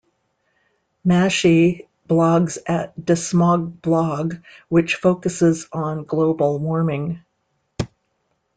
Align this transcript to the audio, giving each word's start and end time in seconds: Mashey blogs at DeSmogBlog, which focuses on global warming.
Mashey 1.05 1.85
blogs 2.09 2.57
at 2.65 2.99
DeSmogBlog, 2.99 4.41
which 4.67 4.95
focuses 4.95 5.67
on 5.71 6.05
global 6.05 6.57
warming. 6.57 7.23